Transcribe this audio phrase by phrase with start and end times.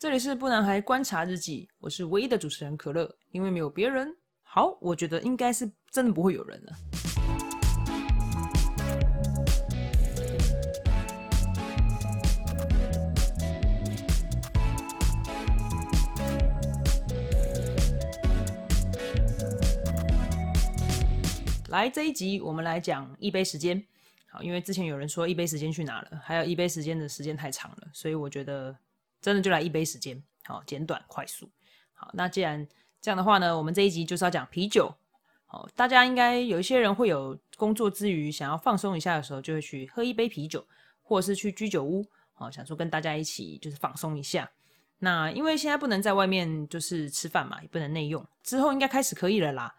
[0.00, 4.16] 这里是不男孩观察日记，我是唯一的主持人可乐，因为没有别人。
[4.42, 6.72] 好，我觉得应该是真的不会有人了。
[21.68, 23.84] 来这一集，我们来讲一杯时间。
[24.30, 28.74] 好，因为之前有人说一杯时间去哪了，还有一杯时间的时间太长了，所以我觉得
[29.20, 30.22] 真的就来一杯时间。
[30.44, 31.50] 好，简短快速。
[31.94, 32.66] 好，那既然
[33.00, 34.92] 这样的话呢，我们这一集就是要讲啤酒。
[35.46, 40.64] 好，大家应该有一些人会有工作之余想要放松一下的时候，就会去喝一杯啤酒，
[41.02, 44.50] 或者是去居酒屋，好，想说跟大家一起就是放松一下。
[44.98, 49.74] 那因为现在不能在外面就是吃饭嘛，也不能内用，之后应该开始可以了啦。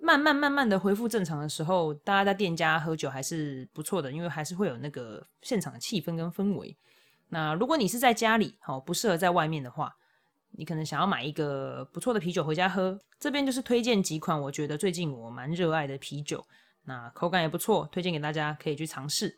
[0.00, 6.76] 慢慢慢慢的恢复正常的时候，大家在店家喝酒还是不错的，因为还是会有那个现场的气氛跟氛围。
[7.34, 9.90] 那如果你是在家里，好不适合在外面的话，
[10.50, 13.00] 你可能想要买一个不错的啤酒回家喝。
[13.18, 16.44] 这边就是推荐几款我觉得最近我蛮热爱的啤酒，
[16.84, 19.34] 那口感也不错，推荐给大家可以去尝试。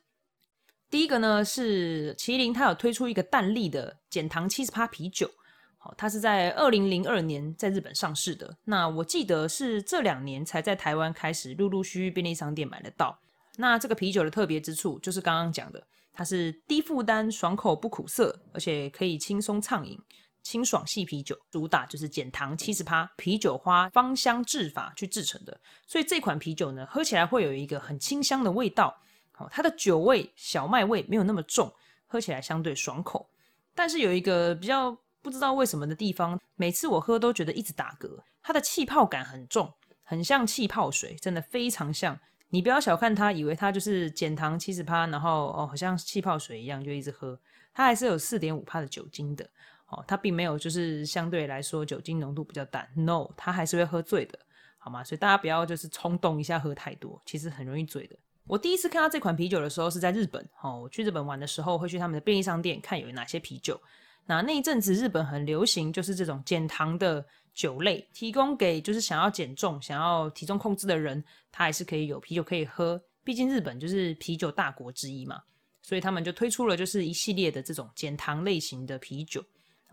[0.90, 5.30] 第一个呢是麒麟，它有推出一个淡丽的减糖七十趴啤酒。
[5.78, 8.56] 好它是在二零零二年在日本上市的。
[8.64, 13.16] 那我记得是这两年才在台湾开始陆陆续续便利商店买得到。
[13.56, 20.00] 那这个啤酒的特别之处就是刚刚讲的，它是低负担、爽口不苦涩，而且可以轻松畅饮，
[20.42, 21.36] 清爽系啤酒。
[21.50, 25.60] 主打就是减糖七十趴，啤酒花芳香制法去制成的。
[25.86, 28.96] 所以这款啤酒呢，喝起来会有一个很清香的味道。
[29.32, 31.70] 好，它的酒味、小麦味没有那么重，
[32.06, 33.28] 喝起来相对爽口。
[33.74, 34.96] 但是有一个比较。
[35.24, 38.22] 不知道为什么的地方，每次我喝都觉得一直打嗝。
[38.42, 42.20] 它的气泡感很重，很像气泡水，真的非常像。
[42.50, 47.38] 你不要小看它，以为它就是减糖七十趴，然后哦，好像气泡水一样就一直喝。
[47.72, 49.44] 它还是有四点五帕的酒精的
[49.88, 52.88] 哦，它并没有就是相对来说酒精浓度比较淡。
[52.94, 54.38] No，它还是会喝醉的，
[54.78, 55.02] 好吗？
[55.02, 58.16] 所以大家不要就是冲动一下喝太多，其实很容易醉的。
[58.46, 63.80] 我第一次看到这款啤酒的时候是在日本哦，我去日本玩的时候会去他们的便利商店看有哪些啤酒。
[64.26, 73.00] 那那一阵子日本很流行，就是这种减糖的酒类，提供给就是想要减重、想要体重控制的人，他还是可以有啤酒可以喝。
[73.22, 75.40] 毕竟日本就是啤酒大国之一嘛，
[75.82, 79.44] 所以他们就推出了就是一系列的这种减糖类型的啤酒。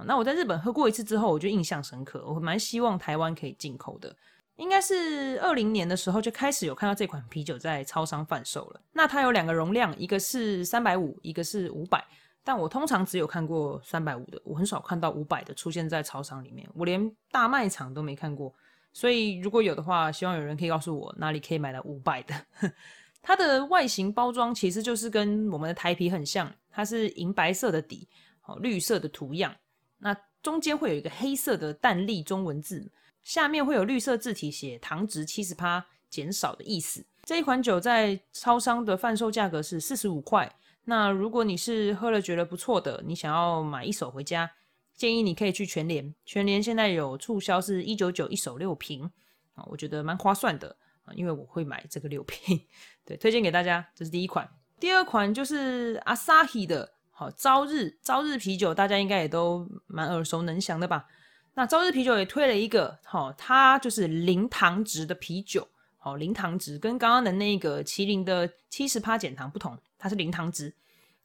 [0.03, 4.16] 那我在日本喝过一次之后，我就印象深刻，我蛮希望台湾可以进口的。
[4.56, 8.81] 应该是二零年的时候就开始有看到这款啤酒在超商贩售了。
[8.92, 12.03] 那它有两个容量，一个是三百五，一个是五百。
[12.44, 18.53] 但我通常只有看过三百五的，我很少看到五百的出现在超商里面，我连大卖场都没看过。
[18.94, 22.35] 所以如果有的话，希望有人可以告诉我哪里可以买到五百的。
[23.22, 28.07] 它的外形包装其实就是跟我们的台啤很像，它是银白色的底，
[28.46, 29.56] 哦，绿色的图样，
[30.00, 32.91] 那中间会有一个黑色的淡丽中文字，
[33.24, 37.06] 下面会有绿色字体写糖值七十趴减少的意思。
[37.24, 40.51] 这一款酒在超商的贩售价格是四十五块。
[40.86, 44.52] 那如果你是喝了觉得不错的，你想要买一手回家，
[44.96, 46.14] 建议你可以去全联。
[46.25, 49.09] 全联现在有促销，是一九九一手六瓶
[49.53, 52.59] 啊，我觉得蛮划算的啊，因为我会买这个六瓶，
[53.06, 53.86] 对，推荐给大家。
[53.96, 54.50] 这是第一款，
[54.80, 61.06] 第二款就是阿萨 i 的，好，朝日朝日啤酒，大家应该也都蛮耳熟能详的吧？
[61.53, 65.68] 那朝日啤酒也推了一个，好，它就是零糖值的啤酒。
[65.98, 70.73] 好，零糖值跟刚刚的那个麒麟的七十趴减糖不同，它是零糖值。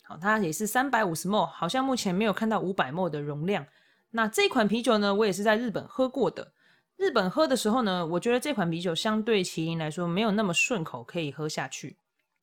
[0.02, 3.66] 好，它也是三百五十 ml，好像目前没有看到五百 ml 的容量。
[4.10, 6.52] 那这款啤酒呢，我也是在日本喝过的。
[6.96, 11.96] 日本喝的时候呢，我觉得这款啤酒相对麒麟来说没有那么顺口，可以喝下去。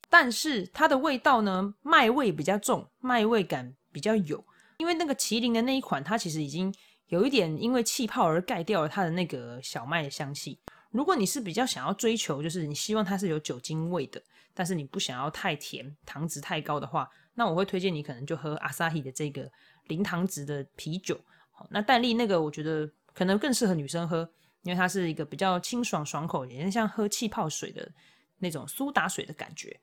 [0.10, 4.44] 但是它的味道呢，麦味比较重，麦味感比较有。
[4.78, 6.74] 因为那个麒麟的那一款，它其实已经
[7.08, 10.60] 有一点因为气泡而盖掉了它的那个小麦的香气。
[10.94, 14.22] 如果你是比较想要追求，就是你希望它是有酒精味的，
[14.54, 19.52] 但是你不想要太甜，糖值太高的话，那我会推荐你可能就喝阿萨希的这个
[19.88, 21.20] 零糖值的啤酒。
[21.52, 24.30] 好，那淡丽那个我觉得可能更适合女生喝，
[24.62, 27.92] 因为它是一个比较清爽爽口，有点像喝气泡水的
[28.38, 29.76] 那种苏打水的感觉。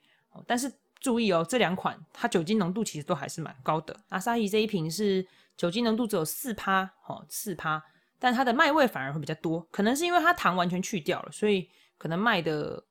[0.47, 3.99] 但是注意哦，这两款它酒精浓度其实都还是蛮高的。
[4.11, 5.27] 阿萨希这一瓶是
[5.57, 7.83] 酒精浓度只有四趴，哦，四趴。
[8.21, 11.69] 但它的麦味反而会比较多，可能是因为它糖完全去掉了，所以
[11.99, 12.85] 可能麦的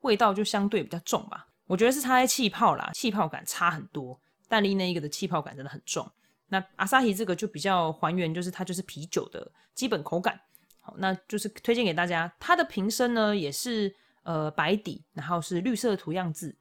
[0.00, 1.48] 味道就相对比较重吧。
[1.66, 4.18] 我觉得是差在气泡啦，气泡感差很多。
[4.48, 6.08] 淡丽那一个的气泡感真的很重，
[6.48, 10.38] 那阿萨希这个就比较还原，就是它就是啤酒的基本口感。
[10.80, 12.30] 好，那就是推荐给大家。
[12.38, 13.94] 它的瓶身呢也是
[14.24, 16.54] 呃白底，然后是绿色图样字。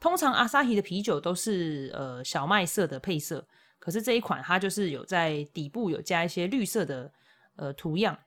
[0.00, 3.46] 通常阿萨希的啤酒都是呃小麦色的配色。
[3.78, 7.08] 可是这一款它就是有在底部有加一些绿色的
[7.56, 8.18] 呃图样。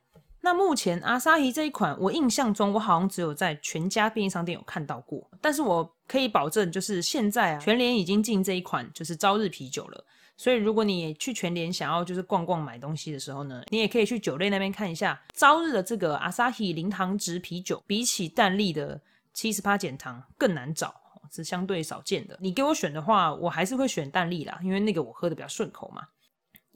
[0.42, 10.06] 那目前阿萨希这一款，我印象中我好像只有在全家便利商店有看到过，但是我可以保证，就是现在啊，全联已经进这一款就是朝日啤酒了。
[10.38, 19.02] 所以如果你去全联想要就是逛逛买东西的时候呢，你也可以去酒类那边看一下朝日的这个阿萨希零糖值啤酒，比起淡丽的
[19.34, 20.96] 七十八减糖更难找，
[21.30, 22.38] 是相对少见的。
[22.40, 26.08] 你给我选的话，我还是会选淡丽啦，因为那个我喝的比较顺口嘛。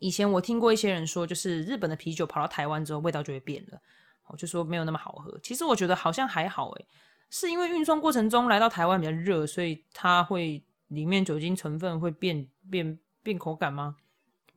[0.03, 3.79] 以前我听过一些人说，就是日本的啤酒跑到台湾之后味道就会变了，
[4.27, 5.39] 我就说没有那么好喝。
[5.41, 6.85] 其实我觉得好像还好诶，
[7.29, 13.95] 是因为运送过程中来到台湾比较热，所以它会里面酒精成分会变变变口感吗？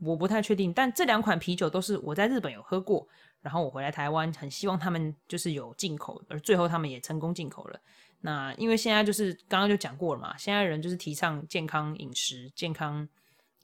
[0.00, 0.72] 我不太确定。
[0.72, 3.06] 但这两款啤酒都是我在日本有喝过，
[3.40, 7.78] 然后我回来台湾很希望他们就是有进口，而最后他们也成功进口了。
[8.20, 13.08] 那因为现在就是刚刚就讲过了嘛，现在人就是提倡健康饮食、健康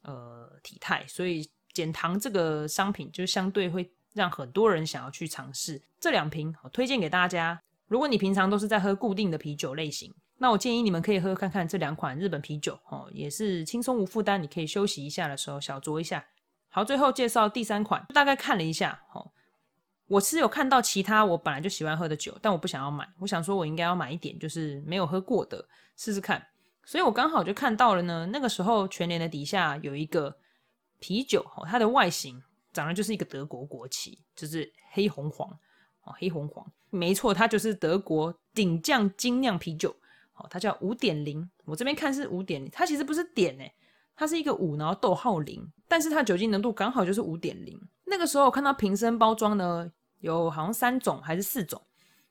[0.03, 1.45] 呃体态，所以。
[1.73, 7.59] 减糖这个商品就相对会让很多人想要去尝试这两瓶，我推荐给大家。
[7.87, 16.23] 如果你平常都是在喝固定的啤酒类型，那我建议你们可以喝看看这两款日本啤酒哦，也是轻松无负担，你可以休息一下的时候小酌一下。
[16.69, 19.31] 好，最后介绍第三款，大概看了一下哦，
[20.07, 25.67] 我是有看到其他我本来就喜欢喝的酒，但我不想要买，我想说我应该要买一点就是没有喝过的
[25.97, 26.45] 试试看，
[26.83, 28.27] 所以我刚好就看到了呢。
[28.31, 30.35] 那个时候全联的底下有一个。
[31.03, 32.41] 啤酒哦，它的外形
[32.71, 35.49] 长得就是一个德国国旗，就是黑红黄
[36.03, 39.93] 哦，黑红黄，没错，它就是德国顶酱精酿啤酒
[40.35, 43.75] 哦，它叫五点零，我这边看是五点零，它其实不是点诶，
[44.15, 47.77] 它是一个五，然后逗号零，但是它酒精浓度刚好就是五点零。
[48.05, 49.91] 那个时候我看到瓶身包装呢，
[50.21, 51.81] 有好像三种还是四种，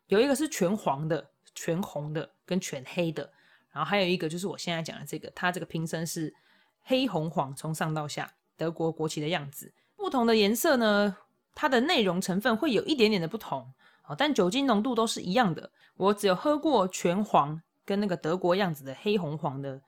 [0.06, 3.30] 有一个是全黄的、全红的跟全黑的，
[3.70, 6.32] 然后还有一个就是我现在讲的这个，它这个瓶身是
[6.80, 8.32] 黑红黄，从上到下。
[8.56, 11.16] 德国国旗的样子，不同的颜色呢，
[11.54, 13.60] 它的内容成分会有一点点的不同，
[14.06, 15.70] 哦，但酒精浓度都是一样的。
[15.96, 19.80] 我只有喝过全黄跟那个德国样子的黑红黄的，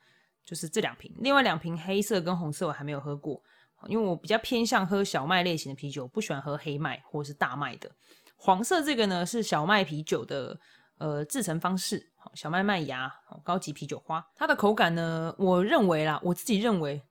[0.45, 1.13] 就是这两瓶。
[1.19, 3.43] 另外两瓶黑色跟红色我还没有喝过，
[3.87, 7.91] 因为我比较偏向喝小麦类型的啤酒，不喜欢喝黑麦或是大麦的。
[8.37, 10.59] 黄色这个呢是小麦啤酒的
[10.99, 13.13] 呃制成方式，小麦麦芽，
[13.43, 14.25] 高级啤酒花。
[14.37, 17.03] 它的口感呢，我认为啦，我自己认为。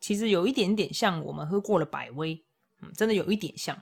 [0.00, 2.40] 其实有一点点像我们喝过了百威，
[2.80, 3.76] 嗯，真的有一点像，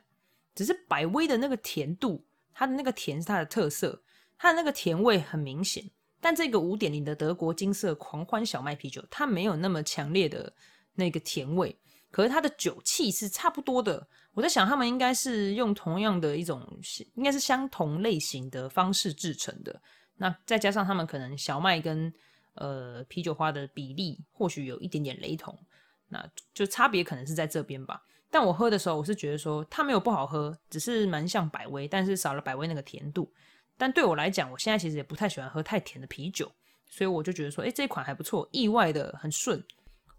[0.55, 4.03] 只是百威的那个甜度，它的那个甜是它的特色，
[4.39, 5.85] 它的那个甜味很明显。
[6.21, 10.51] 但这个五点零的德国金色狂欢小麦啤酒，它没有那么强烈的
[10.95, 11.77] 那个甜味，
[12.11, 14.09] 可是它的酒气是差不多的。
[14.33, 16.67] 我在想，他们应该是用同样的一种，
[17.15, 19.79] 应该是相同类型的方式制成的。
[20.17, 22.11] 那再加上他们可能小麦跟
[22.55, 25.57] 呃啤酒花的比例，或许有一点点雷同。
[26.15, 28.01] 那就差别可能是在这边吧，
[28.31, 33.33] 但我喝的时候，我是觉得说它没有不好喝，只是蛮像百威，但是少了百威那个甜度。
[33.77, 36.49] 但对我来讲，我现在其实也不太喜欢喝太甜的啤酒，
[36.89, 39.61] 所以我就觉得说，哎，这一款还不错，意外的很顺。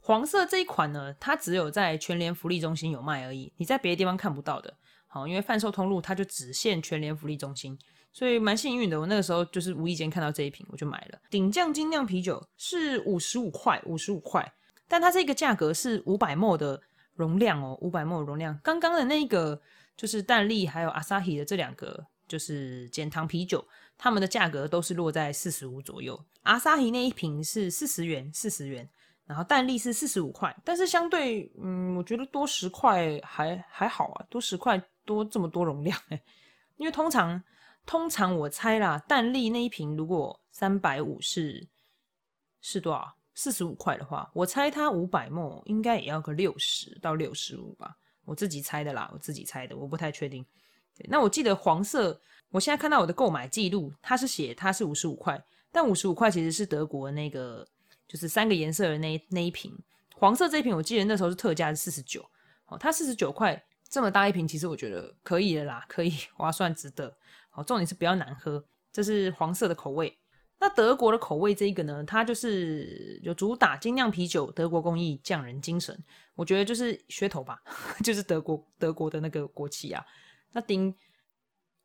[0.01, 4.73] 黄色这一款呢，它只有在全联福利中心有卖而已，你在别的地方看不到的。
[5.07, 7.79] 好，因为贩售通路它就只限全联福利中心，
[8.11, 8.99] 所以蛮幸运的。
[8.99, 11.19] 我那个时候就是无意间看到这一瓶，我就买了。
[11.29, 14.53] 顶酱精酿啤酒是五十五块，五十五块。
[14.95, 16.81] 但它这个价格是五百沫的
[17.15, 18.57] 容量哦，五百沫容量。
[18.63, 19.61] 刚刚的那个
[19.97, 23.61] 就是淡丽还有阿萨希的这两个就是减糖啤酒，
[23.97, 26.17] 它们的价格都是落在四十五左右。
[26.43, 28.89] 阿萨希那一瓶是四十元，四十元，
[29.25, 30.55] 然后淡丽是四十五块。
[30.63, 36.23] 但是相对，嗯，我觉得多十块还还好啊，多十块多这么多容量哎。
[36.77, 37.43] 因为通常
[37.85, 41.67] 通常我猜啦，淡丽那一瓶如果三百五是
[42.61, 43.13] 是多少？
[43.35, 50.43] 四十五块的话，我猜它五百墨应该也要个六十到六十五吧，我自己猜的啦，我自己猜的，我不太确定。
[51.09, 55.39] 那我记得黄色，我现在看到我的购买记录，它是写它是五十五块，
[55.71, 57.67] 但五十五块其实是德国那个
[58.07, 59.77] 就是三个颜色的那那一瓶
[60.15, 62.25] 黄色这一瓶，我记得那时候是特价是四十九，
[62.67, 67.13] 哦，它四十九块这么大一瓶，其实我觉得可以的啦，可以 划算值得。
[67.49, 68.63] 好，重点是不要难喝，
[68.93, 70.17] 这是黄色的口味。
[70.65, 75.95] 那德国的口味这一个呢，它就是有主打精酿啤酒，德国工艺匠人精神，
[76.33, 77.61] 我觉得就是噱头吧，
[78.03, 80.03] 就是德国德国的那个国旗啊。
[80.53, 80.91] 那丁，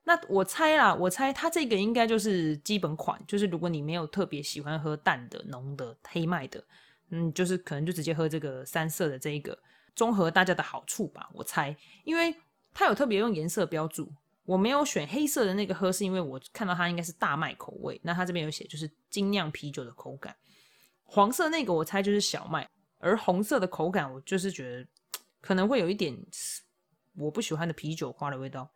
[0.04, 6.64] 那我猜啦，我猜它这个应该就是基本款，就是如果你没有特别喜欢喝淡的、浓的、黑麦的，
[7.10, 9.58] 嗯，就是可能就直接喝这个三色的这一个，
[9.94, 11.28] 综合大家的好处吧。
[11.34, 12.34] 我猜，因为
[12.72, 14.10] 它有特别用颜色标注。
[14.50, 18.00] 我没有选黑色的那个喝，是因为我看到它应该是大麦口味。
[18.02, 20.34] 那它这边有写，就是精酿啤酒的口感。
[21.04, 22.68] 黄色那个我猜就是小麦。
[22.98, 24.88] 而红色的口感，我就是觉得
[25.40, 26.18] 可能会有一点
[27.16, 28.68] 我不喜欢的啤酒花的味道。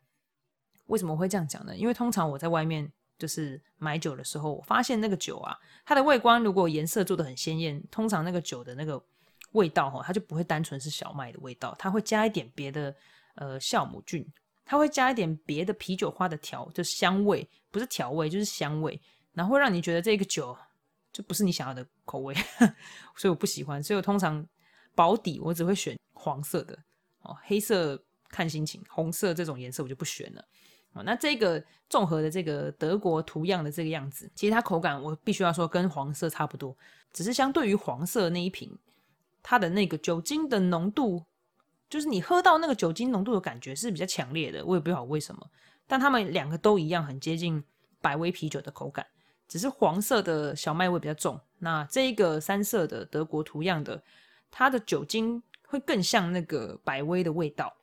[0.87, 1.77] 为什么会这样讲呢？
[1.77, 9.05] 因为通常我在外面就是买酒的时候，我发现那个酒啊，它的外观如果颜色做的很鲜艳，通常那个酒的那个
[9.53, 12.95] 味道哈，它就不会单纯是小麦的味道，它会加一点别的
[13.35, 14.25] 呃酵母菌，
[14.65, 19.01] 它会加一点别的啤酒花的调，就香味，不是调味就是香味，
[19.33, 20.57] 然后会让你觉得这个酒
[21.13, 22.35] 就不是你想要的口味，
[23.15, 23.83] 所以我不喜欢。
[23.83, 24.45] 所以我通常
[24.95, 26.79] 保底我只会选黄色的
[27.23, 30.45] 哦，黑色看心情，红色这种颜色我就不选了。
[30.95, 36.77] 哦那这个综合的这个德国图样的这个样子，其实它口感我必须要说跟黄色差不多，
[37.13, 38.71] 只是相对于黄色那一瓶，
[39.43, 41.25] 它的那个酒精的浓度，
[41.89, 45.47] 就是你喝到那个酒精浓度的感觉是比较强烈的，我也不知道为什么。
[45.87, 47.63] 但他们两个都一样，很接近
[48.01, 49.07] 百威啤酒的口感，
[49.47, 51.39] 只是黄色的小麦味比较重。
[51.59, 54.03] 那这一个三色的德国图样的，
[54.51, 57.75] 它的酒精会更像那个百威的味道，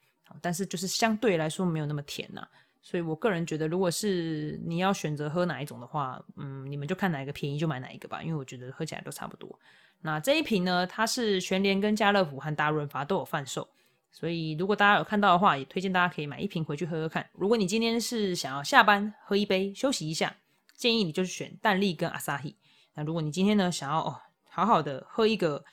[0.41, 2.45] 但是就是相对来说没有那么甜呐。
[2.83, 9.59] 所以我个人觉得，如果是你要选择喝哪一种的话，嗯，你们就看哪个便宜就买哪一个吧，因为我觉得喝起来都差不多。
[10.01, 13.69] 那这一瓶呢，它是全联、跟家乐福和大润发都有贩售，
[14.11, 17.27] 所以如果大家有看到的话，也推荐大家可以买一瓶回去喝喝看。
[17.33, 20.35] 如果你今天是想要下班喝一杯休息一下，
[20.75, 22.55] 建议你就是选淡丽跟阿萨希。
[22.93, 25.63] 那如果你今天呢想要哦好好的喝一个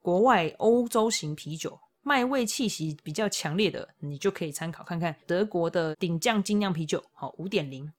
[0.00, 1.78] 国外欧洲型啤酒。
[2.02, 7.92] 麦味气息比较强烈的，你就可以参考看看德国的顶酱精酿啤酒，好五点零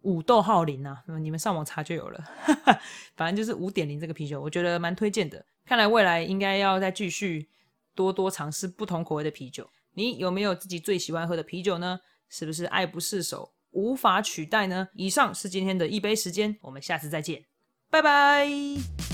[0.00, 2.24] 五逗号零啊，你们上网查就有了。
[3.14, 5.44] 反正就是五点零这个啤酒，我觉得蛮推荐的。
[5.66, 7.46] 看来未来应该要再继续
[8.00, 9.68] 多多尝试不同口味的啤酒。
[9.92, 12.00] 你有没有自己最喜欢喝的啤酒呢？
[12.30, 14.88] 是不是爱不释手，无法取代呢？
[14.94, 17.44] 以上是今天的一杯时间，我们下次再见，
[17.90, 19.09] 拜拜。